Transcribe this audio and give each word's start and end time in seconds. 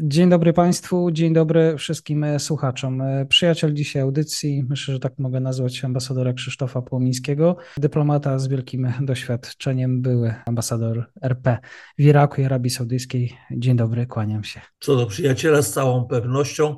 Dzień 0.00 0.30
dobry 0.30 0.52
Państwu, 0.52 1.10
dzień 1.10 1.32
dobry 1.32 1.76
wszystkim 1.78 2.24
e, 2.24 2.38
słuchaczom. 2.38 3.00
E, 3.00 3.26
przyjaciel 3.26 3.74
dzisiaj 3.74 4.02
audycji, 4.02 4.64
myślę, 4.68 4.94
że 4.94 5.00
tak 5.00 5.18
mogę 5.18 5.40
nazwać 5.40 5.84
ambasadora 5.84 6.32
Krzysztofa 6.32 6.82
Płomińskiego, 6.82 7.56
dyplomata 7.76 8.38
z 8.38 8.48
wielkim 8.48 8.92
doświadczeniem, 9.00 10.02
były 10.02 10.34
ambasador 10.46 11.10
RP 11.22 11.58
w 11.98 12.02
Iraku 12.02 12.40
i 12.40 12.44
Arabii 12.44 12.70
Saudyjskiej. 12.70 13.36
Dzień 13.50 13.76
dobry, 13.76 14.06
kłaniam 14.06 14.44
się. 14.44 14.60
Co 14.80 14.96
do 14.96 15.06
przyjaciela 15.06 15.62
z 15.62 15.72
całą 15.72 16.04
pewnością 16.04 16.76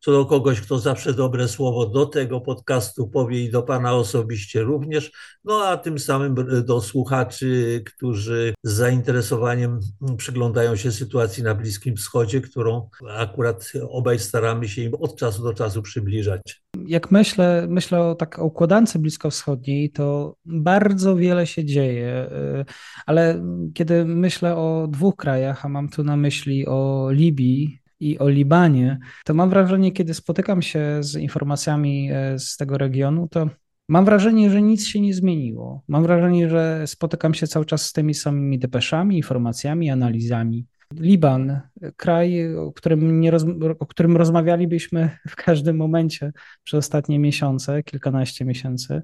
co 0.00 0.12
do 0.12 0.26
kogoś, 0.26 0.60
kto 0.60 0.78
zawsze 0.78 1.14
dobre 1.14 1.48
słowo 1.48 1.86
do 1.86 2.06
tego 2.06 2.40
podcastu 2.40 3.08
powie 3.08 3.44
i 3.44 3.50
do 3.50 3.62
Pana 3.62 3.94
osobiście 3.94 4.62
również, 4.62 5.12
no 5.44 5.64
a 5.64 5.76
tym 5.76 5.98
samym 5.98 6.34
do 6.64 6.80
słuchaczy, 6.80 7.82
którzy 7.86 8.54
z 8.62 8.72
zainteresowaniem 8.72 9.80
przyglądają 10.16 10.76
się 10.76 10.92
sytuacji 10.92 11.42
na 11.42 11.54
Bliskim 11.54 11.96
Wschodzie, 11.96 12.40
którą 12.40 12.88
akurat 13.16 13.72
obaj 13.88 14.18
staramy 14.18 14.68
się 14.68 14.82
im 14.82 14.94
od 14.94 15.16
czasu 15.16 15.42
do 15.42 15.54
czasu 15.54 15.82
przybliżać. 15.82 16.62
Jak 16.86 17.10
myślę, 17.10 17.66
myślę 17.68 18.02
o 18.02 18.14
tak 18.14 18.38
o 18.38 18.44
układance 18.44 18.96
bliskowschodniej, 18.96 19.90
to 19.90 20.36
bardzo 20.44 21.16
wiele 21.16 21.46
się 21.46 21.64
dzieje, 21.64 22.30
y, 22.60 22.64
ale 23.06 23.42
kiedy 23.74 24.04
myślę 24.04 24.56
o 24.56 24.88
dwóch 24.90 25.16
krajach, 25.16 25.64
a 25.64 25.68
mam 25.68 25.88
tu 25.88 26.04
na 26.04 26.16
myśli 26.16 26.66
o 26.66 27.08
Libii 27.10 27.85
i 28.00 28.18
o 28.18 28.28
Libanie, 28.28 28.98
to 29.24 29.34
mam 29.34 29.50
wrażenie, 29.50 29.92
kiedy 29.92 30.14
spotykam 30.14 30.62
się 30.62 30.98
z 31.00 31.16
informacjami 31.16 32.10
e, 32.12 32.38
z 32.38 32.56
tego 32.56 32.78
regionu, 32.78 33.28
to 33.28 33.48
mam 33.88 34.04
wrażenie, 34.04 34.50
że 34.50 34.62
nic 34.62 34.86
się 34.86 35.00
nie 35.00 35.14
zmieniło. 35.14 35.82
Mam 35.88 36.02
wrażenie, 36.02 36.48
że 36.48 36.86
spotykam 36.86 37.34
się 37.34 37.46
cały 37.46 37.64
czas 37.64 37.86
z 37.86 37.92
tymi 37.92 38.14
samymi 38.14 38.58
depeszami, 38.58 39.16
informacjami, 39.16 39.90
analizami. 39.90 40.66
Liban, 40.94 41.60
kraj, 41.96 42.56
o 42.56 42.72
którym, 42.72 43.20
nie 43.20 43.30
roz, 43.30 43.44
o 43.78 43.86
którym 43.86 44.16
rozmawialibyśmy 44.16 45.10
w 45.28 45.36
każdym 45.36 45.76
momencie 45.76 46.32
przez 46.64 46.78
ostatnie 46.78 47.18
miesiące, 47.18 47.82
kilkanaście 47.82 48.44
miesięcy, 48.44 49.02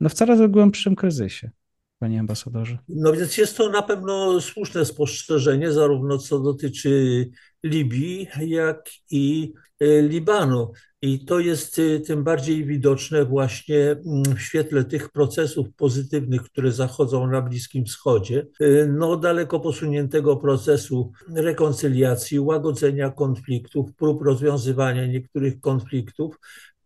no 0.00 0.08
w 0.08 0.14
coraz 0.14 0.50
głębszym 0.50 0.96
kryzysie 0.96 1.50
panie 1.98 2.20
ambasadorze? 2.20 2.78
No 2.88 3.12
więc 3.12 3.38
jest 3.38 3.56
to 3.56 3.68
na 3.68 3.82
pewno 3.82 4.40
słuszne 4.40 4.84
spostrzeżenie, 4.84 5.72
zarówno 5.72 6.18
co 6.18 6.40
dotyczy 6.40 7.30
Libii, 7.64 8.28
jak 8.40 8.90
i 9.10 9.52
e, 9.80 10.02
Libanu. 10.02 10.72
I 11.02 11.24
to 11.24 11.40
jest 11.40 11.78
e, 11.78 12.00
tym 12.00 12.24
bardziej 12.24 12.64
widoczne 12.64 13.24
właśnie 13.24 13.90
mm, 13.90 14.36
w 14.36 14.40
świetle 14.40 14.84
tych 14.84 15.10
procesów 15.10 15.66
pozytywnych, 15.76 16.42
które 16.42 16.72
zachodzą 16.72 17.26
na 17.26 17.42
Bliskim 17.42 17.84
Wschodzie. 17.84 18.46
E, 18.60 18.86
no, 18.86 19.16
daleko 19.16 19.60
posuniętego 19.60 20.36
procesu 20.36 21.12
rekoncyliacji, 21.34 22.40
łagodzenia 22.40 23.10
konfliktów, 23.10 23.94
prób 23.94 24.22
rozwiązywania 24.22 25.06
niektórych 25.06 25.60
konfliktów, 25.60 26.36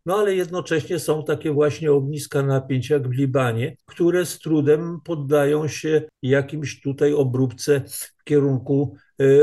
no 0.07 0.17
ale 0.17 0.35
jednocześnie 0.35 0.99
są 0.99 1.25
takie 1.25 1.53
właśnie 1.53 1.93
ogniska 1.93 2.43
napięć 2.43 2.91
jak 2.91 3.09
w 3.09 3.13
Libanie, 3.13 3.77
które 3.87 4.27
z 4.27 4.39
trudem 4.39 5.01
poddają 5.05 5.69
się 5.69 6.03
jakimś 6.23 6.81
tutaj 6.81 7.13
obróbce 7.13 7.83
w 7.89 8.25
kierunku 8.25 8.97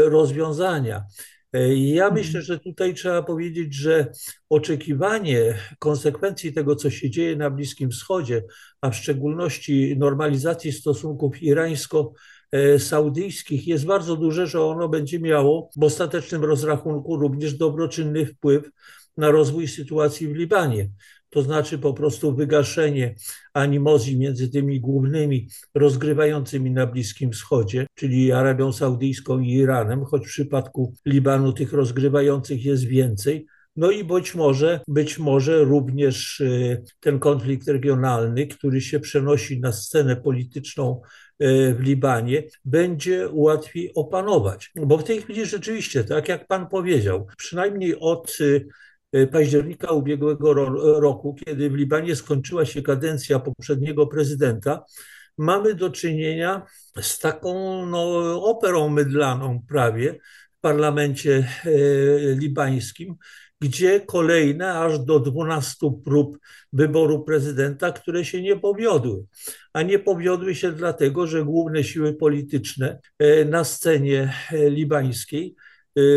rozwiązania. 0.06 1.06
E, 1.53 1.75
ja 1.75 2.07
mhm. 2.07 2.13
myślę, 2.13 2.41
że 2.41 2.59
tutaj 2.59 2.94
trzeba 2.94 3.23
powiedzieć, 3.23 3.73
że 3.73 4.11
oczekiwanie 4.50 5.57
konsekwencji 5.79 6.53
tego, 6.53 6.75
co 6.75 6.89
się 6.89 7.09
dzieje 7.09 7.35
na 7.35 7.50
Bliskim 7.50 7.91
Wschodzie, 7.91 8.44
a 8.81 8.89
w 8.89 8.95
szczególności 8.95 9.95
normalizacji 9.97 10.72
stosunków 10.72 11.41
irańsko-saudyjskich 11.41 13.67
jest 13.67 13.85
bardzo 13.85 14.16
duże, 14.16 14.47
że 14.47 14.61
ono 14.61 14.89
będzie 14.89 15.19
miało 15.19 15.69
w 15.78 15.84
ostatecznym 15.84 16.44
rozrachunku 16.44 17.17
również 17.17 17.53
dobroczynny 17.53 18.25
wpływ 18.25 18.69
na 19.17 19.31
rozwój 19.31 19.67
sytuacji 19.67 20.28
w 20.28 20.35
Libanie. 20.35 20.90
To 21.33 21.41
znaczy 21.41 21.79
po 21.79 21.94
prostu 21.94 22.35
wygaszenie 22.35 23.16
animozji 23.53 24.17
między 24.17 24.49
tymi 24.49 24.79
głównymi 24.79 25.47
rozgrywającymi 25.75 26.71
na 26.71 26.88
Bliskim 26.88 27.31
Wschodzie, 27.31 27.88
czyli 27.95 28.31
Arabią 28.31 28.71
Saudyjską 28.71 29.39
i 29.39 29.51
Iranem, 29.53 30.05
choć 30.05 30.23
w 30.23 30.29
przypadku 30.29 30.93
Libanu 31.05 31.53
tych 31.53 31.73
rozgrywających 31.73 32.66
jest 32.66 32.83
więcej, 32.83 33.45
no 33.75 33.91
i 33.91 34.03
być 34.03 34.35
może, 34.35 34.79
być 34.88 35.19
może 35.19 35.63
również 35.63 36.39
y, 36.39 36.83
ten 36.99 37.19
konflikt 37.19 37.67
regionalny, 37.67 38.47
który 38.47 38.81
się 38.81 38.99
przenosi 38.99 39.59
na 39.59 39.72
scenę 39.72 40.16
polityczną 40.16 41.01
y, 41.43 41.75
w 41.79 41.79
Libanie, 41.79 42.43
będzie 42.66 43.29
łatwiej 43.31 43.91
opanować. 43.95 44.72
Bo 44.75 44.97
w 44.97 45.03
tej 45.03 45.22
chwili 45.22 45.45
rzeczywiście, 45.45 46.03
tak 46.03 46.29
jak 46.29 46.47
pan 46.47 46.67
powiedział, 46.67 47.27
przynajmniej 47.38 47.99
od 47.99 48.38
y, 48.41 48.67
października 49.31 49.91
ubiegłego 49.91 50.53
roku, 51.00 51.35
kiedy 51.46 51.69
w 51.69 51.75
Libanie 51.75 52.16
skończyła 52.16 52.66
się 52.66 52.81
kadencja 52.81 53.40
poprzedniego 53.40 54.07
prezydenta, 54.07 54.84
mamy 55.38 55.74
do 55.74 55.90
czynienia 55.90 56.66
z 57.01 57.19
taką 57.19 57.85
no, 57.85 58.44
operą 58.44 58.90
mydlaną 58.90 59.62
prawie 59.68 60.19
w 60.57 60.59
parlamencie 60.62 61.47
e, 61.66 61.69
libańskim, 62.35 63.16
gdzie 63.62 64.00
kolejne 64.00 64.73
aż 64.73 65.00
do 65.00 65.19
12 65.19 65.91
prób 66.06 66.38
wyboru 66.73 67.23
prezydenta, 67.23 67.91
które 67.91 68.25
się 68.25 68.41
nie 68.41 68.59
powiodły. 68.59 69.25
A 69.73 69.81
nie 69.81 70.00
powiodły 70.00 70.56
się 70.56 70.72
dlatego, 70.72 71.28
że 71.28 71.46
główne 71.46 71.84
siły 71.84 72.13
polityczne 72.13 73.00
e, 73.19 73.46
na 73.46 73.63
scenie 73.63 74.34
libańskiej 74.52 75.56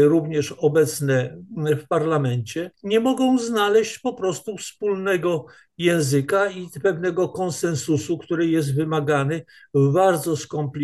również 0.04 0.52
obecne 0.52 1.36
w 1.56 1.88
parlamencie, 1.88 2.70
nie 2.82 3.00
mogą 3.00 3.38
znaleźć 3.38 3.98
po 3.98 4.14
prostu 4.14 4.56
wspólnego 4.56 5.46
języka 5.78 6.50
i 6.50 6.68
pewnego 6.82 7.28
konsensusu, 7.28 8.18
który 8.18 8.46
jest 8.46 8.74
wymagany 8.74 9.44
bardzo 9.74 10.36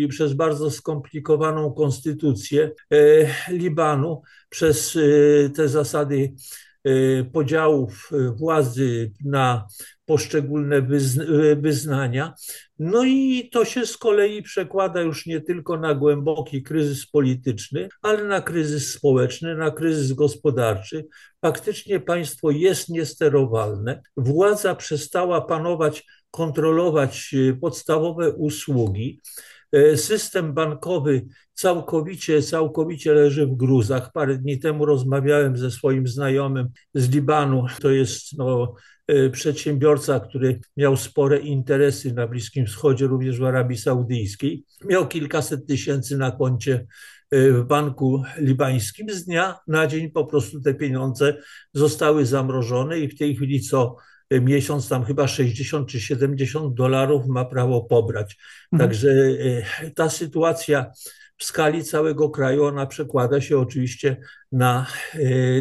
przez 0.07 0.33
bardzo 0.33 0.71
skomplikowaną 0.71 1.73
konstytucję 1.73 2.71
y, 2.93 3.29
Libanu, 3.49 4.21
przez 4.49 4.95
y, 4.95 5.51
te 5.55 5.67
zasady 5.67 6.33
podziałów 7.33 8.09
władzy 8.35 9.11
na 9.25 9.67
poszczególne 10.05 10.81
wyznania. 11.57 12.33
No 12.79 13.03
i 13.03 13.49
to 13.51 13.65
się 13.65 13.85
z 13.85 13.97
kolei 13.97 14.43
przekłada 14.43 15.01
już 15.01 15.25
nie 15.25 15.41
tylko 15.41 15.77
na 15.77 15.93
głęboki 15.95 16.63
kryzys 16.63 17.07
polityczny, 17.07 17.89
ale 18.01 18.23
na 18.23 18.41
kryzys 18.41 18.93
społeczny, 18.93 19.55
na 19.55 19.71
kryzys 19.71 20.13
gospodarczy. 20.13 21.05
Faktycznie 21.41 21.99
państwo 21.99 22.51
jest 22.51 22.89
niesterowalne. 22.89 24.01
Władza 24.17 24.75
przestała 24.75 25.41
panować, 25.41 26.03
kontrolować 26.31 27.35
podstawowe 27.61 28.31
usługi. 28.31 29.21
E, 29.73 29.97
system 29.97 30.53
bankowy 30.53 31.25
całkowicie, 31.53 32.41
całkowicie 32.41 33.13
leży 33.13 33.47
w 33.47 33.55
gruzach. 33.55 34.11
Parę 34.11 34.37
dni 34.37 34.59
temu 34.59 34.85
rozmawiałem 34.85 35.57
ze 35.57 35.71
swoim 35.71 36.07
znajomym 36.07 36.69
z 36.93 37.09
Libanu. 37.09 37.65
To 37.81 37.91
jest 37.91 38.37
no, 38.37 38.75
e, 39.07 39.29
przedsiębiorca, 39.29 40.19
który 40.19 40.59
miał 40.77 40.97
spore 40.97 41.39
interesy 41.39 42.13
na 42.13 42.27
Bliskim 42.27 42.65
Wschodzie, 42.65 43.07
również 43.07 43.39
w 43.39 43.43
Arabii 43.43 43.77
Saudyjskiej. 43.77 44.65
Miał 44.85 45.07
kilkaset 45.07 45.67
tysięcy 45.67 46.17
na 46.17 46.31
koncie 46.31 46.85
e, 47.31 47.51
w 47.51 47.63
banku 47.63 48.23
libańskim. 48.37 49.09
Z 49.09 49.25
dnia 49.25 49.59
na 49.67 49.87
dzień 49.87 50.11
po 50.11 50.25
prostu 50.25 50.61
te 50.61 50.73
pieniądze 50.73 51.37
zostały 51.73 52.25
zamrożone 52.25 52.99
i 52.99 53.07
w 53.07 53.17
tej 53.17 53.35
chwili 53.35 53.61
co 53.61 53.95
miesiąc 54.41 54.89
tam 54.89 55.05
chyba 55.05 55.27
60 55.27 55.87
czy 55.87 55.99
70 55.99 56.73
dolarów 56.73 57.27
ma 57.27 57.45
prawo 57.45 57.81
pobrać. 57.81 58.37
Mhm. 58.71 58.89
Także 58.89 59.09
ta 59.95 60.09
sytuacja 60.09 60.91
w 61.37 61.43
skali 61.43 61.83
całego 61.83 62.29
kraju 62.29 62.63
ona 62.63 62.85
przekłada 62.85 63.41
się 63.41 63.57
oczywiście 63.57 64.17
na 64.51 64.87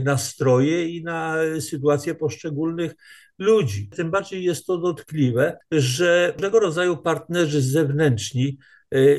nastroje 0.04 0.88
i 0.88 1.04
na 1.04 1.36
sytuację 1.60 2.14
poszczególnych 2.14 2.94
ludzi. 3.38 3.88
Tym 3.88 4.10
bardziej 4.10 4.44
jest 4.44 4.66
to 4.66 4.78
dotkliwe, 4.78 5.58
że 5.72 6.34
tego 6.36 6.60
rodzaju 6.60 6.96
partnerzy 6.96 7.62
zewnętrzni 7.62 8.58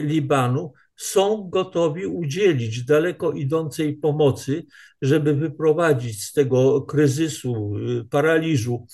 Libanu 0.02 0.74
są 0.96 1.50
gotowi 1.50 2.06
udzielić 2.06 2.86
daleko 2.86 3.32
idącej 3.32 3.98
pomocy, 3.98 4.66
żeby 5.02 5.34
wyprowadzić 5.34 6.24
z 6.24 6.34
tego 6.34 6.82
kryzysu, 6.82 7.74
paraliżu 8.10 8.88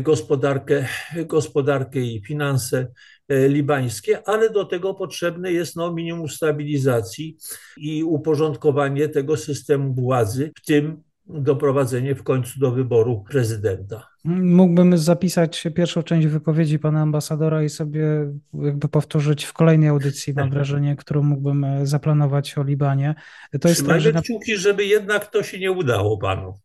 gospodarkę, 0.00 0.86
gospodarkę 1.26 2.00
i 2.00 2.22
finanse 2.26 2.86
y, 3.32 3.48
libańskie, 3.48 4.28
ale 4.28 4.50
do 4.50 4.64
tego 4.64 4.94
potrzebne 4.94 5.52
jest 5.52 5.76
no, 5.76 5.92
minimum 5.92 6.28
stabilizacji 6.28 7.36
i 7.76 8.04
uporządkowanie 8.04 9.08
tego 9.08 9.36
systemu 9.36 9.94
władzy, 9.94 10.52
w 10.62 10.66
tym 10.66 11.02
doprowadzenie 11.26 12.14
w 12.14 12.22
końcu 12.22 12.60
do 12.60 12.70
wyboru 12.70 13.24
prezydenta. 13.30 14.08
Mógłbym 14.24 14.98
zapisać 14.98 15.68
pierwszą 15.74 16.02
część 16.02 16.26
wypowiedzi 16.26 16.78
pana 16.78 17.00
ambasadora 17.02 17.62
i 17.62 17.68
sobie 17.68 18.32
jakby 18.54 18.88
powtórzyć 18.88 19.44
w 19.44 19.52
kolejnej 19.52 19.88
audycji, 19.88 20.34
mam 20.34 20.50
wrażenie, 20.54 20.96
którą 20.96 21.22
mógłbym 21.22 21.64
e, 21.64 21.86
zaplanować 21.86 22.58
o 22.58 22.62
Libanie. 22.62 23.14
To 23.60 23.68
jest 23.68 23.86
tak, 23.86 24.00
że... 24.00 24.12
kciuki, 24.12 24.56
żeby 24.56 24.84
jednak 24.84 25.26
to 25.26 25.42
się 25.42 25.58
nie 25.58 25.72
udało 25.72 26.18
panu. 26.18 26.58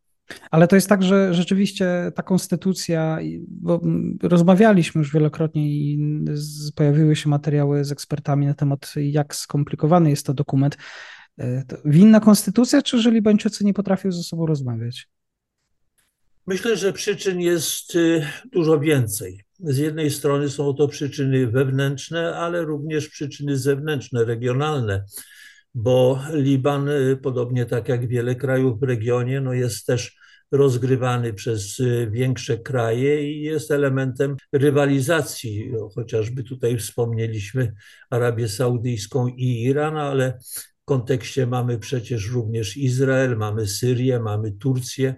Ale 0.52 0.68
to 0.68 0.76
jest 0.76 0.90
tak, 0.90 1.04
że 1.04 1.34
rzeczywiście 1.34 2.12
ta 2.16 2.24
konstytucja, 2.24 3.20
bo 3.48 3.82
rozmawialiśmy 4.24 5.00
już 5.00 5.14
wielokrotnie 5.14 5.70
i 5.70 6.00
pojawiły 6.76 7.16
się 7.16 7.30
materiały 7.30 7.86
z 7.86 7.92
ekspertami 7.92 8.46
na 8.46 8.54
temat, 8.54 8.94
jak 8.96 9.36
skomplikowany 9.36 10.10
jest 10.10 10.26
to 10.26 10.34
dokument. 10.34 10.78
E, 11.38 11.66
to 11.66 11.78
winna 11.86 12.20
konstytucja, 12.20 12.82
czy 12.82 13.00
że 13.02 13.12
Libańczycy 13.12 13.66
nie 13.66 13.74
potrafią 13.74 14.12
ze 14.12 14.24
sobą 14.24 14.46
rozmawiać? 14.46 15.08
Myślę, 16.48 16.78
że 16.78 16.94
przyczyn 16.94 17.42
jest 17.42 17.96
y, 17.96 18.26
dużo 18.52 18.80
więcej. 18.80 19.46
Z 19.60 19.78
jednej 19.78 20.12
strony 20.12 20.50
są 20.50 20.74
to 20.74 20.88
przyczyny 20.88 21.48
wewnętrzne, 21.48 22.36
ale 22.36 22.62
również 22.62 23.10
przyczyny 23.10 23.58
zewnętrzne, 23.58 24.26
regionalne, 24.26 25.06
bo 25.76 26.20
Liban, 26.34 26.90
y, 26.90 27.18
podobnie 27.18 27.66
tak 27.66 27.90
jak 27.90 28.08
wiele 28.08 28.36
krajów 28.36 28.80
w 28.80 28.84
regionie, 28.84 29.42
no 29.42 29.54
jest 29.54 29.86
też 29.86 30.18
rozgrywany 30.52 31.34
przez 31.34 31.80
y, 31.80 32.10
większe 32.12 32.58
kraje 32.58 33.32
i 33.32 33.42
jest 33.42 33.72
elementem 33.72 34.36
rywalizacji. 34.52 35.72
Chociażby 35.96 36.44
tutaj 36.44 36.78
wspomnieliśmy 36.78 37.74
Arabię 38.10 38.50
Saudyjską 38.50 39.28
i 39.28 39.64
Iran, 39.64 39.98
ale 39.98 40.38
w 40.82 40.86
kontekście 40.86 41.48
mamy 41.48 41.80
przecież 41.80 42.30
również 42.30 42.78
Izrael, 42.78 43.38
mamy 43.38 43.68
Syrię, 43.68 44.20
mamy 44.20 44.52
Turcję. 44.52 45.16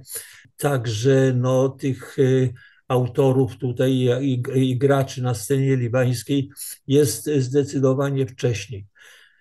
Także 0.57 1.33
no, 1.35 1.69
tych 1.69 2.19
y, 2.19 2.53
autorów 2.87 3.57
tutaj 3.57 3.91
i, 4.21 4.43
i 4.55 4.77
graczy 4.77 5.21
na 5.21 5.33
scenie 5.33 5.75
libańskiej 5.75 6.49
jest 6.87 7.25
zdecydowanie 7.25 8.27
wcześniej. 8.27 8.85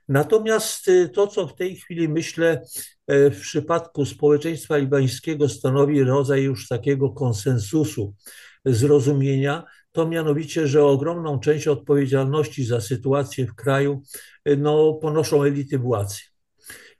Natomiast 0.08 0.88
y, 0.88 1.08
to, 1.08 1.26
co 1.26 1.47
w 1.47 1.55
tej 1.55 1.76
chwili 1.76 2.08
myślę 2.08 2.62
y, 3.11 3.31
w 3.31 3.41
przypadku 3.41 4.05
społeczeństwa 4.05 4.76
libańskiego 4.76 5.49
stanowi 5.49 6.03
rodzaj 6.03 6.43
już 6.43 6.69
takiego 6.69 7.11
konsensusu, 7.11 8.14
zrozumienia, 8.64 9.64
to 9.93 10.08
mianowicie, 10.08 10.69
że 10.69 10.85
ogromną 10.85 11.41
część 11.41 11.69
odpowiedzialności 11.69 12.64
za 12.64 12.81
sytuację 12.81 13.47
w 13.47 13.55
kraju 13.55 14.03
no, 14.58 14.94
ponoszą 14.94 15.43
elity 15.43 15.79
władzy 15.79 16.20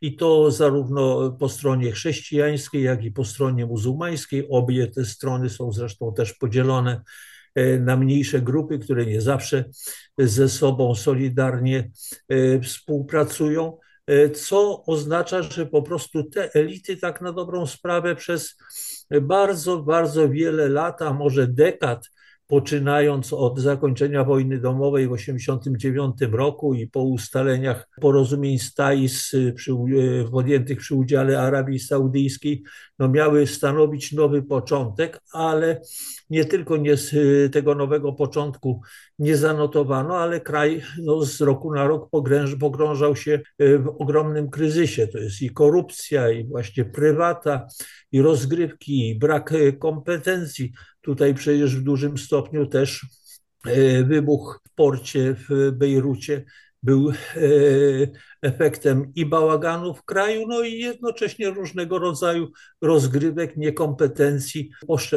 i 0.01 0.17
to 0.17 0.51
zarówno 0.51 1.31
po 1.31 1.49
stronie 1.49 1.93
chrześcijańskiej, 1.93 2.83
jak 2.83 3.05
i 3.05 3.11
po 3.11 3.25
stronie 3.25 3.67
muzułmańskiej. 3.67 4.49
Obie 4.51 4.87
te 4.87 5.05
strony 5.05 5.51
są 5.51 5.73
zresztą 5.73 6.15
też 6.15 6.35
podzielone 6.35 6.93
e, 6.93 7.03
na 7.81 7.97
mniejsze 7.97 8.41
grupy, 8.41 8.79
które 8.79 9.07
nie 9.07 9.21
zawsze 9.21 9.65
ze 10.19 10.49
sobą 10.49 10.95
solidarnie 10.95 11.91
e, 12.29 12.61
współpracują, 12.61 13.79
e, 14.07 14.31
co 14.31 14.85
oznacza, 14.85 15.43
że 15.43 15.67
po 15.67 15.83
prostu 15.83 16.25
te 16.25 16.55
elity 16.55 16.97
tak 16.97 17.21
na 17.21 17.33
dobrą 17.33 17.67
sprawę 17.67 18.17
przez 18.17 18.57
bardzo, 19.23 19.83
bardzo 19.83 20.29
wiele 20.29 20.69
lat, 20.69 21.03
a 21.03 21.13
może 21.13 21.47
dekad 21.47 22.09
poczynając 22.47 23.33
od 23.33 23.59
zakończenia 23.59 24.25
wojny 24.25 24.59
domowej 24.59 25.09
w 25.09 25.17
1989 25.17 26.35
roku 26.35 26.75
i 26.75 26.87
po 26.87 27.03
ustaleniach 27.03 27.89
porozumień 28.01 28.59
z 28.59 28.75
TAIS 28.75 29.33
przy, 29.55 29.73
e, 29.73 30.31
podjętych 30.31 30.79
przy 30.79 30.95
udziale 30.95 31.41
Arabii 31.41 31.79
Saudyjskiej, 31.79 32.63
no 32.99 33.09
miały 33.09 33.47
stanowić 33.47 34.13
nowy 34.13 34.43
początek, 34.43 35.21
ale 35.33 35.81
nie 36.31 36.45
tylko 36.45 36.77
nie 36.77 36.97
z 36.97 37.15
e, 37.15 37.49
tego 37.49 37.75
nowego 37.75 38.13
początku 38.13 38.81
nie 39.19 39.37
zanotowano, 39.37 40.19
ale 40.19 40.41
kraj 40.41 40.83
no, 41.03 41.25
z 41.25 41.41
roku 41.41 41.75
na 41.75 41.87
rok 41.87 42.11
pogrąż, 42.11 42.57
pogrążał 42.57 43.17
się 43.17 43.41
e, 43.59 43.79
w 43.79 43.89
ogromnym 43.99 44.51
kryzysie. 44.51 45.07
To 45.07 45.19
jest 45.19 45.43
i 45.43 45.51
korupcja, 45.51 46.31
i 46.31 46.45
właśnie 46.45 46.85
prywata, 46.85 47.67
i 48.13 48.23
rozgrywki, 48.23 49.09
i 49.09 49.19
brak 49.19 49.53
kompetencji 49.79 50.73
Tutaj 51.07 51.35
przecież 51.35 51.77
w 51.77 51.83
dużym 51.83 52.19
stopniu 52.19 52.67
też 52.67 53.07
wybuch 54.05 54.61
w 54.67 54.75
porcie 54.75 55.35
w 55.35 55.73
Bejrucie 55.73 56.45
był 56.87 57.11
e, 57.11 57.15
efektem 58.43 59.13
i 59.15 59.27
bałaganu 59.27 59.95
w 59.95 60.05
kraju, 60.05 60.47
no 60.49 60.63
i 60.63 60.79
jednocześnie 60.79 61.51
różnego 61.51 61.99
rodzaju 61.99 62.49
rozgrywek, 62.83 63.57
niekompetencji, 63.57 64.71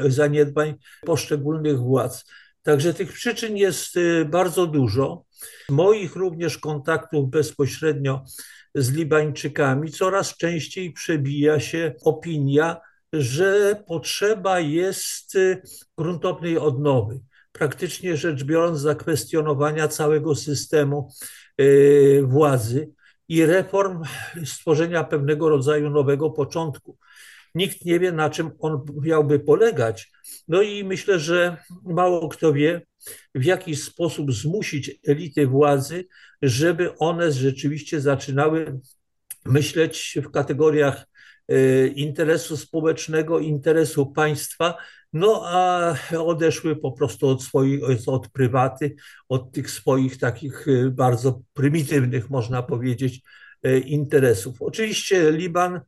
zaniedbań 0.08 0.76
poszczególnych 1.06 1.80
władz. 1.80 2.26
Także 2.62 2.94
tych 2.94 3.14
przyczyn 3.14 3.58
jest 3.58 3.98
e, 3.98 4.26
bardzo 4.26 4.68
dużo. 4.68 5.24
Moich 5.70 6.16
również 6.16 6.58
kontaktów 6.58 7.30
bezpośrednio 7.30 8.24
z 8.76 8.92
Libańczykami 8.92 9.92
coraz 9.92 10.38
częściej 10.38 10.94
przebija 10.94 11.60
się 11.60 11.94
opinia, 12.04 12.82
że 13.14 13.84
potrzeba 13.88 14.60
jest 14.60 15.36
y, 15.36 15.62
gruntownej 15.98 16.58
odnowy. 16.58 17.20
Praktycznie 17.52 18.18
rzecz 18.18 18.44
biorąc, 18.44 18.80
zakwestionowania 18.80 19.88
całego 19.88 20.36
systemu 20.36 21.10
władzy 22.24 22.92
i 23.28 23.46
reform 23.46 24.04
stworzenia 24.46 25.04
pewnego 25.04 25.50
rodzaju 25.50 25.90
nowego 25.90 26.30
początku. 26.30 26.98
Nikt 27.56 27.86
nie 27.86 28.00
wie, 28.00 28.12
na 28.12 28.30
czym 28.30 28.52
on 28.60 28.86
miałby 29.02 29.40
polegać. 29.40 30.12
No 30.48 30.62
i 30.62 30.84
myślę, 30.84 31.20
że 31.20 31.58
mało 31.84 32.30
kto 32.30 32.54
wie, 32.54 32.82
w 33.36 33.44
jaki 33.46 33.76
sposób 33.76 34.34
zmusić 34.34 35.00
elity 35.08 35.48
władzy, 35.48 36.08
żeby 36.42 36.98
one 36.98 37.32
rzeczywiście 37.32 38.02
zaczynały 38.02 38.80
myśleć 39.46 40.18
w 40.24 40.32
kategoriach 40.32 41.09
interesu 41.96 42.58
społecznego, 42.58 43.40
interesu 43.40 44.06
państwa, 44.06 44.78
no 45.14 45.42
a 45.46 45.96
odeszły 46.18 46.76
po 46.76 46.92
prostu 46.92 47.28
od 47.28 47.44
swoich, 47.44 47.82
od 48.08 48.28
prywaty, 48.30 48.96
od 49.30 49.52
tych 49.52 49.72
swoich 49.72 50.18
takich 50.18 50.68
y, 50.68 50.92
bardzo 50.92 51.42
prymitywnych, 51.54 52.30
można 52.30 52.64
powiedzieć, 52.64 53.22
y, 53.66 53.80
interesów. 53.80 54.62
Oczywiście 54.62 55.32
Liban 55.32 55.82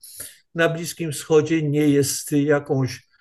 na 0.56 0.70
Bliskim 0.70 1.12
Wschodzie 1.12 1.62
nie 1.62 1.90
jest 1.90 2.32
jakąś 2.32 3.12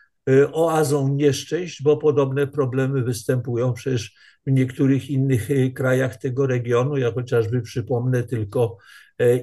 oazą 0.52 1.08
nieszczęść, 1.08 1.82
bo 1.82 1.96
podobne 1.96 2.46
problemy 2.46 3.02
występują 3.02 3.72
przecież 3.72 4.14
w 4.46 4.50
niektórych 4.50 5.10
innych 5.10 5.48
krajach 5.74 6.16
tego 6.16 6.46
regionu. 6.46 6.96
Ja 6.96 7.12
chociażby 7.12 7.62
przypomnę 7.62 8.22
tylko 8.22 8.76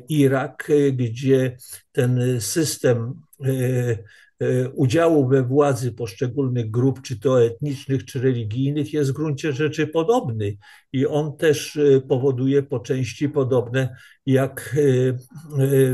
Irak, 0.10 0.70
e, 0.70 0.92
gdzie 0.92 1.58
ten 1.92 2.42
system 2.42 3.14
e, 3.46 4.70
udziału 4.74 5.28
we 5.28 5.44
władzy 5.44 5.92
poszczególnych 5.92 6.72
grup, 6.72 7.02
czy 7.02 7.20
to 7.20 7.46
etnicznych, 7.46 8.06
czy 8.06 8.22
religijnych, 8.22 8.94
jest 8.94 9.12
w 9.12 9.14
gruncie 9.14 9.54
rzeczy 9.54 9.88
podobny 9.88 10.58
i 10.94 11.08
on 11.08 11.38
też 11.38 11.80
powoduje 12.10 12.64
po 12.64 12.80
części 12.80 13.30
podobne 13.30 13.96
jak 14.26 14.76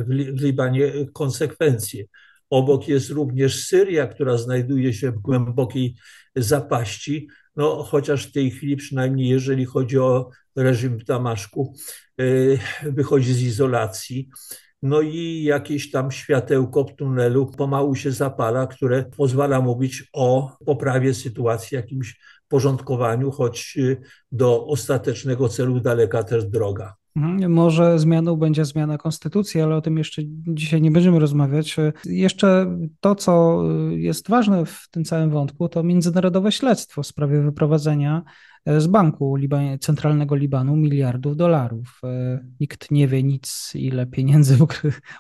w 0.08 0.42
Libanie 0.42 0.92
konsekwencje. 1.14 2.04
Obok 2.50 2.88
jest 2.88 3.10
również 3.10 3.66
Syria, 3.66 4.08
która 4.08 4.38
znajduje 4.38 4.94
się 4.94 5.12
w 5.12 5.20
głębokiej 5.20 5.96
zapaści, 6.36 7.28
no, 7.56 7.84
chociaż 7.84 8.28
w 8.28 8.32
tej 8.32 8.52
chwili, 8.52 8.76
przynajmniej 8.76 9.30
jeżeli 9.30 9.66
chodzi 9.66 10.00
o 10.00 10.30
reżim 10.56 11.00
w 11.00 11.04
Damaszku, 11.04 11.74
y, 12.22 12.60
wychodzi 12.84 13.34
z 13.34 13.42
izolacji. 13.42 14.30
No 14.82 15.02
i 15.02 15.44
jakieś 15.44 15.92
tam 15.92 16.12
światełko 16.12 16.84
w 16.84 16.96
tunelu 16.96 17.52
pomału 17.58 17.96
się 17.96 18.12
zapala, 18.12 18.68
które 18.68 19.04
pozwala 19.04 19.62
mówić 19.62 20.04
o 20.14 20.58
poprawie 20.66 21.14
sytuacji, 21.14 21.76
jakimś 21.76 22.20
porządkowaniu, 22.48 23.32
choć 23.32 23.74
y, 23.78 24.02
do 24.32 24.66
ostatecznego 24.66 25.50
celu 25.50 25.80
daleka 25.80 26.24
też 26.24 26.46
droga. 26.46 26.96
Mhm, 27.16 27.52
może 27.52 28.00
zmianą 28.00 28.36
będzie 28.36 28.66
zmiana 28.66 28.98
konstytucji, 28.98 29.62
ale 29.62 29.76
o 29.76 29.82
tym 29.82 29.98
jeszcze 29.98 30.22
dzisiaj 30.48 30.82
nie 30.82 30.92
będziemy 30.92 31.20
rozmawiać. 31.20 31.76
Jeszcze 32.06 32.78
to, 33.00 33.16
co 33.16 33.64
jest 33.90 34.30
ważne 34.30 34.66
w 34.66 34.88
tym 34.92 35.04
całym 35.04 35.30
wątku, 35.30 35.70
to 35.70 35.84
międzynarodowe 35.84 36.52
śledztwo 36.52 37.04
w 37.04 37.08
sprawie 37.08 37.42
wyprowadzenia 37.42 38.24
z 38.78 38.88
banku 38.88 39.36
Liban 39.36 39.80
centralnego 39.80 40.36
Libanu 40.36 40.76
miliardów 40.76 41.38
dolarów. 41.38 42.02
Nikt 42.60 42.92
nie 42.92 43.08
wie 43.08 43.24
nic, 43.24 43.72
ile 43.76 44.06
pieniędzy 44.06 44.58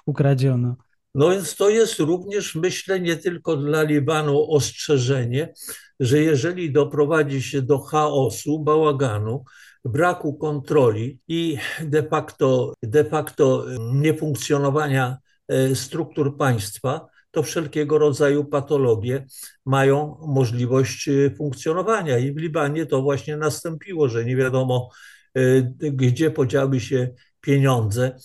ukradziono. 0.06 0.76
No 1.16 1.30
więc 1.30 1.56
to 1.56 1.70
jest 1.70 2.00
również, 2.00 2.56
myślę, 2.56 3.00
nie 3.00 3.16
tylko 3.16 3.58
dla 3.58 3.84
Libanu 3.84 4.52
ostrzeżenie, 4.52 5.54
że 6.00 6.20
jeżeli 6.20 6.72
doprowadzi 6.72 7.42
się 7.42 7.62
do 7.62 7.80
chaosu, 7.80 8.60
bałaganu, 8.60 9.44
braku 9.86 10.34
kontroli 10.34 11.20
i 11.28 11.58
de 11.82 12.04
facto, 12.04 12.74
de 12.82 13.04
facto 13.04 13.66
niefunkcjonowania 13.94 15.18
e, 15.48 15.75
struktur 15.75 16.38
państwa, 16.38 17.08
to 17.32 17.44
wszelkiego 17.44 17.98
rodzaju 17.98 18.46
patologie 18.46 19.25
mają 19.66 20.18
możliwość 20.28 21.08
e, 21.08 21.30
funkcjonowania. 21.36 22.18
I 22.18 22.34
w 22.34 22.38
Libanie 22.38 22.86
to 22.86 23.02
właśnie 23.02 23.38
nastąpiło, 23.38 24.10
że 24.10 24.25
nie 24.25 24.36
wiadomo, 24.36 24.90
e, 25.36 25.42
gdzie 25.80 26.32
podziały 26.32 26.80
się 26.80 27.10
pieniądze. 27.42 28.18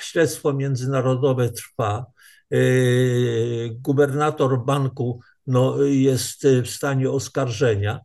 Śledztwo 0.00 0.52
międzynarodowe 0.52 1.48
trwa. 1.48 2.06
Gubernator 3.70 4.64
banku 4.64 5.20
no, 5.46 5.82
jest 5.82 6.46
w 6.64 6.68
stanie 6.68 7.10
oskarżenia, 7.10 8.00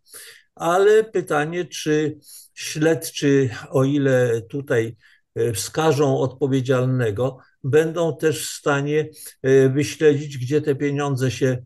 ale 0.56 1.04
pytanie, 1.04 1.66
czy 1.66 2.18
śledczy, 2.54 3.50
o 3.70 3.84
ile 3.84 4.42
tutaj 4.42 4.96
e, 5.36 5.54
wskażą 5.54 6.18
odpowiedzialnego, 6.18 7.38
będą 7.64 8.18
też 8.18 8.48
w 8.50 8.54
stanie 8.54 9.10
e, 9.42 9.70
wyśledzić, 9.70 10.38
gdzie 10.38 10.62
te 10.62 10.76
pieniądze 10.76 11.32
się 11.32 11.58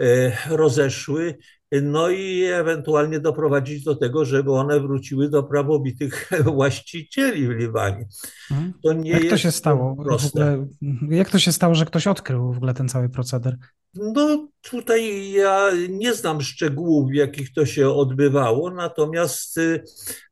e, 0.00 0.32
rozeszły, 0.48 1.38
no 1.72 2.10
i 2.10 2.44
ewentualnie 2.44 3.20
doprowadzić 3.20 3.84
do 3.84 3.96
tego, 3.96 4.24
żeby 4.24 4.52
one 4.52 4.80
wróciły 4.80 5.28
do 5.28 5.42
prawowitych 5.42 6.30
właścicieli 6.44 7.48
w 7.48 7.50
Libanie. 7.50 8.06
Mhm. 8.50 8.72
To 8.82 8.92
nie 8.92 9.10
jak 9.10 9.30
to 9.30 9.36
się 9.36 9.50
stało? 9.50 9.90
Ogóle, 9.90 10.66
jak 11.08 11.30
to 11.30 11.38
się 11.38 11.52
stało, 11.52 11.74
że 11.74 11.84
ktoś 11.84 12.06
odkrył 12.06 12.52
w 12.52 12.56
ogóle 12.56 12.74
ten 12.74 12.88
cały 12.88 13.08
proceder? 13.08 13.56
No 13.94 14.48
tutaj 14.70 15.30
ja 15.32 15.70
nie 15.88 16.14
znam 16.14 16.42
szczegółów, 16.42 17.10
w 17.10 17.14
jakich 17.14 17.52
to 17.52 17.66
się 17.66 17.90
odbywało, 17.90 18.70
natomiast 18.70 19.58
y, 19.58 19.84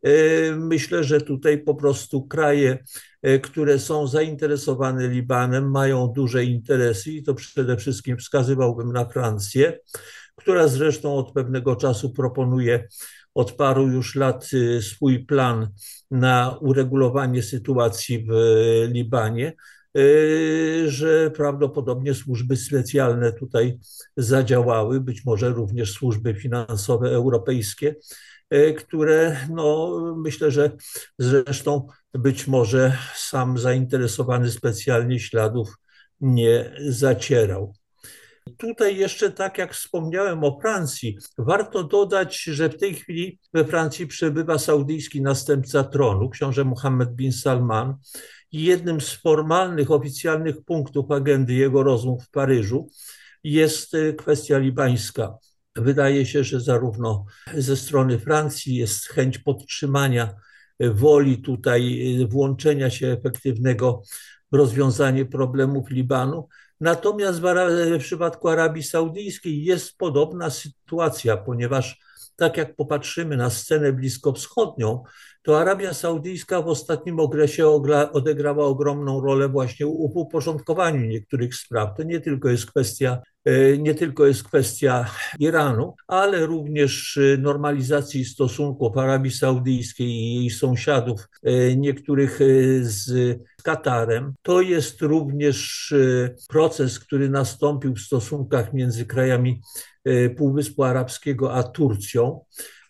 y, 0.06 0.56
myślę, 0.56 1.04
że 1.04 1.20
tutaj 1.20 1.58
po 1.58 1.74
prostu 1.74 2.22
kraje, 2.26 2.78
y, 3.26 3.40
które 3.40 3.78
są 3.78 4.06
zainteresowane 4.06 5.08
Libanem, 5.08 5.70
mają 5.70 6.06
duże 6.06 6.44
interesy 6.44 7.12
i 7.12 7.22
to 7.22 7.34
przede 7.34 7.76
wszystkim 7.76 8.16
wskazywałbym 8.18 8.92
na 8.92 9.04
Francję, 9.04 9.78
która 10.36 10.68
zresztą 10.68 11.16
od 11.16 11.32
pewnego 11.32 11.76
czasu 11.76 12.10
proponuje 12.10 12.88
od 13.34 13.52
paru 13.52 13.88
już 13.88 14.14
lat 14.14 14.50
swój 14.80 15.26
plan 15.26 15.68
na 16.10 16.58
uregulowanie 16.60 17.42
sytuacji 17.42 18.26
w 18.28 18.32
Libanie. 18.92 19.52
Y, 19.98 20.84
że 20.88 21.30
prawdopodobnie 21.30 22.14
służby 22.14 22.56
specjalne 22.56 23.32
tutaj 23.32 23.78
zadziałały, 24.16 25.00
być 25.00 25.24
może 25.24 25.48
również 25.48 25.92
służby 25.92 26.34
finansowe 26.34 27.10
europejskie, 27.10 27.96
y, 28.54 28.74
które 28.74 29.36
no, 29.50 29.98
myślę, 30.16 30.50
że 30.50 30.70
zresztą 31.18 31.86
być 32.14 32.46
może 32.46 32.98
sam 33.14 33.58
zainteresowany 33.58 34.50
specjalnie 34.50 35.20
śladów 35.20 35.76
nie 36.20 36.74
zacierał. 36.88 37.74
Tutaj 38.58 38.96
jeszcze, 38.96 39.30
tak 39.30 39.58
jak 39.58 39.74
wspomniałem 39.74 40.44
o 40.44 40.60
Francji, 40.60 41.18
warto 41.38 41.84
dodać, 41.84 42.42
że 42.42 42.68
w 42.68 42.76
tej 42.76 42.94
chwili 42.94 43.38
we 43.54 43.64
Francji 43.64 44.06
przebywa 44.06 44.58
saudyjski 44.58 45.22
następca 45.22 45.84
tronu, 45.84 46.30
książę 46.30 46.64
Mohammed 46.64 47.14
bin 47.14 47.32
Salman, 47.32 47.96
jednym 48.52 49.00
z 49.00 49.12
formalnych, 49.12 49.90
oficjalnych 49.90 50.64
punktów 50.64 51.10
agendy 51.10 51.54
jego 51.54 51.82
rozmów 51.82 52.24
w 52.24 52.30
Paryżu 52.30 52.88
jest 53.44 53.94
e, 53.94 54.12
kwestia 54.12 54.58
libańska. 54.58 55.38
Wydaje 55.76 56.26
się, 56.26 56.44
że 56.44 56.60
zarówno 56.60 57.24
ze 57.54 57.76
strony 57.76 58.18
Francji 58.18 58.76
jest 58.76 59.06
chęć 59.06 59.38
podtrzymania 59.38 60.34
e, 60.78 60.90
woli 60.90 61.42
tutaj 61.42 62.12
e, 62.22 62.26
włączenia 62.26 62.90
się 62.90 63.06
efektywnego 63.06 64.02
w 64.52 64.56
rozwiązanie 64.56 65.24
problemów 65.24 65.90
Libanu. 65.90 66.48
Natomiast 66.80 67.40
w 67.40 67.98
przypadku 67.98 68.48
Arabii 68.48 68.82
Saudyjskiej 68.82 69.64
jest 69.64 69.98
podobna 69.98 70.50
sytuacja, 70.50 71.36
ponieważ 71.36 71.98
tak 72.36 72.56
jak 72.56 72.76
popatrzymy 72.76 73.36
na 73.36 73.50
scenę 73.50 73.92
bliskowschodnią, 73.92 75.02
to 75.44 75.60
Arabia 75.60 75.94
Saudyjska 75.94 76.62
w 76.62 76.68
ostatnim 76.68 77.20
okresie 77.20 77.68
odegrała 78.12 78.64
ogromną 78.64 79.20
rolę 79.20 79.48
właśnie 79.48 79.86
w 79.86 80.16
uporządkowaniu 80.16 81.00
niektórych 81.00 81.54
spraw. 81.54 81.96
To 81.96 82.02
nie 82.02 82.20
tylko 82.20 82.48
jest 82.48 82.66
kwestia 82.66 83.22
e, 83.44 83.78
nie 83.78 83.94
tylko 83.94 84.26
jest 84.26 84.42
kwestia 84.42 85.10
Iranu, 85.38 85.94
ale 86.08 86.46
również 86.46 87.16
e, 87.16 87.36
normalizacji 87.36 88.24
stosunków 88.24 88.98
Arabii 88.98 89.30
Saudyjskiej 89.30 90.06
i 90.06 90.34
jej 90.34 90.50
sąsiadów, 90.50 91.28
e, 91.42 91.76
niektórych 91.76 92.38
z 92.80 93.38
Katarem. 93.62 94.34
To 94.42 94.60
jest 94.60 95.02
również 95.02 95.94
proces, 96.48 96.98
który 96.98 97.30
nastąpił 97.30 97.94
w 97.94 98.00
stosunkach 98.00 98.72
między 98.72 99.06
krajami 99.06 99.60
Półwyspu 100.36 100.82
Arabskiego 100.82 101.54
a 101.54 101.62
Turcją. 101.62 102.40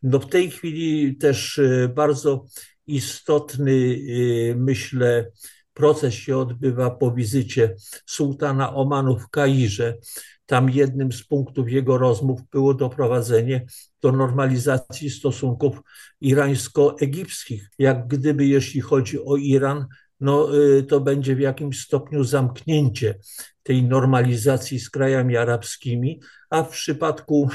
No 0.04 0.18
w 0.18 0.28
tej 0.28 0.50
chwili 0.50 1.16
też 1.16 1.58
e, 1.58 1.88
bardzo 1.88 2.44
istotny, 2.86 3.72
e, 3.72 4.54
myślę, 4.54 5.30
proces 5.74 6.14
się 6.14 6.36
odbywa 6.38 6.90
po 6.90 7.10
wizycie 7.10 7.74
sułtana 8.06 8.74
Omanu 8.74 9.18
w 9.18 9.28
Kairze. 9.30 9.94
Tam 10.46 10.70
jednym 10.70 11.12
z 11.12 11.24
punktów 11.24 11.70
jego 11.70 11.98
rozmów 11.98 12.40
było 12.50 12.74
doprowadzenie 12.74 13.66
do 14.02 14.12
normalizacji 14.12 15.10
stosunków 15.10 15.80
irańsko-egipskich. 16.20 17.70
Jak 17.78 18.06
gdyby, 18.06 18.46
jeśli 18.46 18.80
chodzi 18.80 19.24
o 19.24 19.36
Iran, 19.36 19.86
no, 20.20 20.48
e, 20.78 20.82
to 20.82 21.00
będzie 21.00 21.36
w 21.36 21.40
jakimś 21.40 21.80
stopniu 21.80 22.24
zamknięcie 22.24 23.18
tej 23.62 23.82
normalizacji 23.82 24.80
z 24.80 24.90
krajami 24.90 25.36
arabskimi, 25.36 26.20
a 26.50 26.62
w 26.62 26.70
przypadku, 26.70 27.48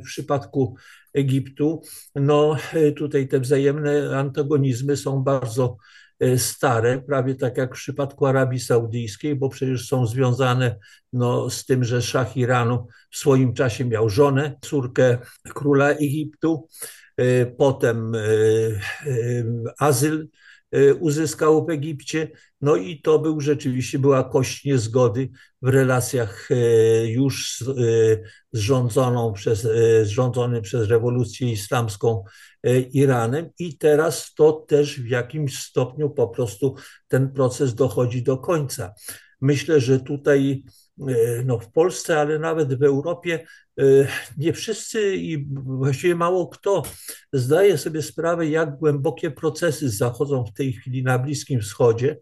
w 0.00 0.04
przypadku 0.04 0.76
Egiptu, 1.14 1.82
no 2.14 2.56
tutaj 2.96 3.28
te 3.28 3.40
wzajemne 3.40 4.18
antagonizmy 4.18 4.96
są 4.96 5.22
bardzo 5.22 5.76
e, 6.20 6.38
stare, 6.38 7.02
prawie 7.06 7.34
tak 7.34 7.56
jak 7.56 7.70
w 7.70 7.78
przypadku 7.78 8.26
Arabii 8.26 8.60
Saudyjskiej, 8.60 9.36
bo 9.36 9.48
przecież 9.48 9.88
są 9.88 10.06
związane 10.06 10.76
no, 11.12 11.50
z 11.50 11.64
tym, 11.64 11.84
że 11.84 12.02
szach 12.02 12.36
Iranu 12.36 12.86
w 13.10 13.16
swoim 13.16 13.54
czasie 13.54 13.84
miał 13.84 14.08
żonę, 14.08 14.56
córkę 14.60 15.18
króla 15.54 15.90
Egiptu, 15.90 16.68
e, 17.16 17.46
potem 17.46 18.14
e, 18.14 18.20
azyl 19.78 20.28
uzyskał 21.00 21.66
w 21.66 21.70
Egipcie. 21.70 22.30
No 22.60 22.76
i 22.76 23.00
to 23.00 23.18
był 23.18 23.40
rzeczywiście 23.40 23.98
była 23.98 24.24
kość 24.24 24.64
niezgody 24.64 25.28
w 25.62 25.68
relacjach 25.68 26.50
y, 26.50 27.08
już 27.08 27.60
y, 27.60 28.22
zrządzoną 28.52 29.32
przez, 29.32 29.68
zrządzonym 30.02 30.62
przez 30.62 30.88
rewolucję 30.88 31.52
islamską 31.52 32.24
Iranem 32.92 33.50
i 33.58 33.78
teraz 33.78 34.34
to 34.34 34.52
też 34.52 35.00
w 35.00 35.08
jakimś 35.08 35.58
stopniu 35.58 36.10
po 36.10 36.28
prostu 36.28 36.74
ten 37.08 37.32
proces 37.32 37.74
dochodzi 37.74 38.22
do 38.22 38.38
końca. 38.38 38.94
Myślę, 39.42 39.80
że 39.80 40.00
tutaj 40.00 40.64
no, 41.44 41.58
w 41.58 41.72
Polsce, 41.72 42.20
ale 42.20 42.38
nawet 42.38 42.78
w 42.78 42.82
Europie 42.82 43.46
Y, 43.80 44.06
nie 44.38 44.52
wszyscy 44.52 45.16
i 45.16 45.46
właściwie 45.64 46.14
mało 46.14 46.48
kto 46.48 46.82
zdaje 47.32 47.78
sobie 47.78 48.02
sprawę, 48.02 48.46
jak 48.46 48.78
głębokie 48.78 49.30
procesy 49.30 49.90
zachodzą 49.90 50.44
w 50.44 50.52
tej 50.52 50.72
chwili 50.72 51.02
na 51.02 51.18
Bliskim 51.18 51.60
Wschodzie. 51.60 52.16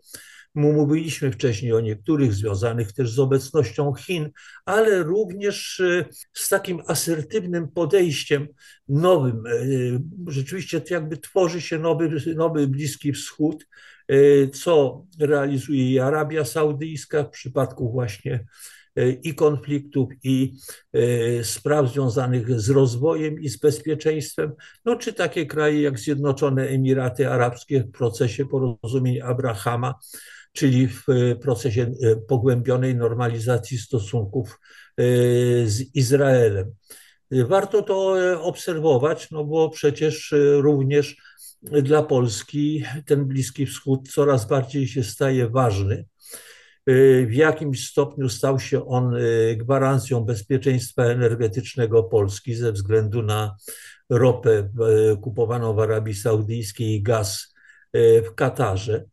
Mówiliśmy 0.54 1.32
wcześniej 1.32 1.72
o 1.72 1.80
niektórych 1.80 2.34
związanych 2.34 2.92
też 2.92 3.12
z 3.12 3.18
obecnością 3.18 3.94
Chin, 3.94 4.30
ale 4.64 5.02
również 5.02 5.80
y, 5.80 6.04
z 6.32 6.48
takim 6.48 6.82
asertywnym 6.86 7.68
podejściem 7.68 8.48
nowym. 8.88 9.46
Y, 9.46 10.00
rzeczywiście 10.26 10.82
jakby 10.90 11.16
tworzy 11.16 11.60
się 11.60 11.78
nowy, 11.78 12.34
nowy 12.36 12.68
Bliski 12.68 13.12
Wschód, 13.12 13.66
co 14.52 15.06
realizuje 15.20 15.92
i 15.92 15.98
Arabia 15.98 16.44
Saudyjska 16.44 17.24
w 17.24 17.30
przypadku 17.30 17.92
właśnie 17.92 18.44
i 19.22 19.34
konfliktów, 19.34 20.08
i 20.22 20.54
spraw 21.42 21.92
związanych 21.92 22.60
z 22.60 22.70
rozwojem 22.70 23.40
i 23.40 23.48
z 23.48 23.56
bezpieczeństwem, 23.56 24.52
no 24.84 24.96
czy 24.96 25.12
takie 25.12 25.46
kraje 25.46 25.82
jak 25.82 25.98
Zjednoczone 25.98 26.68
Emiraty 26.68 27.30
Arabskie 27.30 27.80
w 27.80 27.90
procesie 27.90 28.46
porozumień 28.46 29.20
Abrahama, 29.20 29.94
czyli 30.52 30.88
w 30.88 31.04
procesie 31.42 31.92
pogłębionej 32.28 32.94
normalizacji 32.96 33.78
stosunków 33.78 34.58
z 35.64 35.80
Izraelem. 35.94 36.74
Warto 37.30 37.82
to 37.82 38.16
obserwować, 38.42 39.30
no 39.30 39.44
bo 39.44 39.70
przecież 39.70 40.34
również 40.56 41.16
dla 41.62 42.02
Polski 42.02 42.84
ten 43.06 43.24
Bliski 43.24 43.66
Wschód 43.66 44.08
coraz 44.08 44.46
bardziej 44.46 44.88
się 44.88 45.04
staje 45.04 45.48
ważny. 45.48 46.04
W 47.26 47.32
jakimś 47.32 47.86
stopniu 47.88 48.28
stał 48.28 48.60
się 48.60 48.86
on 48.86 49.14
gwarancją 49.56 50.20
bezpieczeństwa 50.20 51.04
energetycznego 51.04 52.02
Polski 52.02 52.54
ze 52.54 52.72
względu 52.72 53.22
na 53.22 53.56
ropę 54.10 54.68
kupowaną 55.22 55.74
w 55.74 55.78
Arabii 55.78 56.14
Saudyjskiej 56.14 56.94
i 56.94 57.02
gaz 57.02 57.54
w 57.94 58.34
Katarze. 58.34 59.04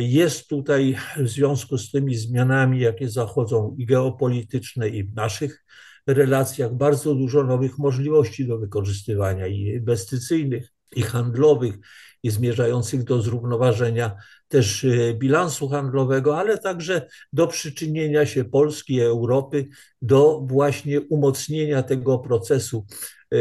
Jest 0.00 0.48
tutaj 0.48 0.96
w 1.16 1.28
związku 1.28 1.78
z 1.78 1.90
tymi 1.90 2.14
zmianami, 2.14 2.80
jakie 2.80 3.08
zachodzą 3.08 3.76
i 3.78 3.86
geopolityczne, 3.86 4.88
i 4.88 5.04
w 5.04 5.14
naszych 5.14 5.64
relacjach, 6.06 6.74
bardzo 6.74 7.14
dużo 7.14 7.44
nowych 7.44 7.78
możliwości 7.78 8.46
do 8.46 8.58
wykorzystywania 8.58 9.46
i 9.46 9.60
inwestycyjnych, 9.60 10.72
i 10.96 11.02
handlowych, 11.02 11.78
i 12.22 12.30
zmierzających 12.30 13.04
do 13.04 13.22
zrównoważenia 13.22 14.16
też 14.50 14.84
e, 14.84 15.14
bilansu 15.14 15.68
handlowego, 15.68 16.38
ale 16.38 16.58
także 16.58 17.08
do 17.32 17.46
przyczynienia 17.46 18.26
się 18.26 18.44
Polski 18.44 18.94
i 18.94 19.00
Europy 19.00 19.68
do 20.02 20.40
właśnie 20.44 21.00
umocnienia 21.00 21.82
tego 21.82 22.18
procesu 22.18 22.86
e, 23.30 23.36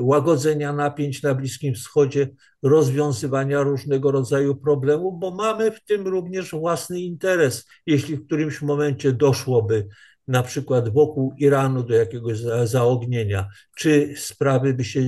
łagodzenia 0.00 0.72
napięć 0.72 1.22
na 1.22 1.34
Bliskim 1.34 1.74
Wschodzie, 1.74 2.28
rozwiązywania 2.62 3.62
różnego 3.62 4.10
rodzaju 4.10 4.56
problemów, 4.56 5.18
bo 5.18 5.30
mamy 5.30 5.70
w 5.70 5.84
tym 5.84 6.06
również 6.06 6.50
własny 6.50 7.00
interes. 7.00 7.66
Jeśli 7.86 8.16
w 8.16 8.26
którymś 8.26 8.62
momencie 8.62 9.12
doszłoby 9.12 9.88
na 10.28 10.42
przykład 10.42 10.88
wokół 10.88 11.34
Iranu 11.38 11.82
do 11.82 11.94
jakiegoś 11.94 12.38
zaognienia, 12.64 13.48
czy 13.76 14.14
sprawy 14.16 14.74
by 14.74 14.84
się 14.84 15.00
e, 15.00 15.04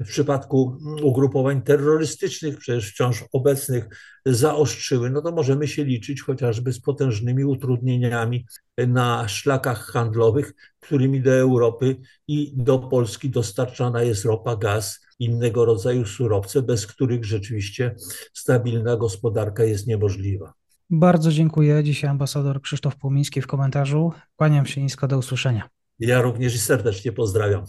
w 0.00 0.08
przypadku 0.08 0.78
ugrupowań 1.02 1.62
terrorystycznych, 1.62 2.58
przecież 2.58 2.90
wciąż 2.90 3.24
obecnych, 3.32 3.88
zaostrzyły, 4.26 5.10
no 5.10 5.22
to 5.22 5.32
możemy 5.32 5.68
się 5.68 5.84
liczyć 5.84 6.22
chociażby 6.22 6.72
z 6.72 6.80
potężnymi 6.80 7.44
utrudnieniami 7.44 8.46
na 8.78 9.28
szlakach 9.28 9.86
handlowych, 9.86 10.52
którymi 10.80 11.20
do 11.20 11.34
Europy 11.34 11.96
i 12.28 12.52
do 12.56 12.78
Polski 12.78 13.30
dostarczana 13.30 14.02
jest 14.02 14.24
ropa, 14.24 14.56
gaz, 14.56 15.00
innego 15.18 15.64
rodzaju 15.64 16.06
surowce, 16.06 16.62
bez 16.62 16.86
których 16.86 17.24
rzeczywiście 17.24 17.94
stabilna 18.32 18.96
gospodarka 18.96 19.64
jest 19.64 19.86
niemożliwa. 19.86 20.59
Bardzo 20.90 21.32
dziękuję. 21.32 21.84
Dzisiaj 21.84 22.10
ambasador 22.10 22.62
Krzysztof 22.62 22.96
Płomiński 22.96 23.40
w 23.42 23.46
komentarzu. 23.46 24.12
Kłaniam 24.36 24.66
się 24.66 24.82
nisko, 24.82 25.08
do 25.08 25.18
usłyszenia. 25.18 25.68
Ja 25.98 26.22
również 26.22 26.54
i 26.54 26.58
serdecznie 26.58 27.12
pozdrawiam. 27.12 27.64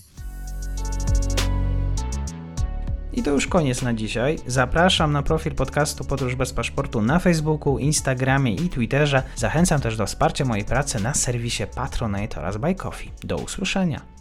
I 3.13 3.23
to 3.23 3.31
już 3.31 3.47
koniec 3.47 3.81
na 3.81 3.93
dzisiaj. 3.93 4.37
Zapraszam 4.47 5.11
na 5.11 5.23
profil 5.23 5.55
podcastu 5.55 6.03
Podróż 6.03 6.35
bez 6.35 6.53
paszportu 6.53 7.01
na 7.01 7.19
Facebooku, 7.19 7.77
Instagramie 7.77 8.55
i 8.55 8.69
Twitterze. 8.69 9.23
Zachęcam 9.35 9.81
też 9.81 9.97
do 9.97 10.05
wsparcia 10.05 10.45
mojej 10.45 10.65
pracy 10.65 11.03
na 11.03 11.13
serwisie 11.13 11.63
Patronite 11.75 12.39
oraz 12.39 12.57
Buy 12.57 12.75
Coffee. 12.75 13.11
Do 13.23 13.37
usłyszenia. 13.37 14.20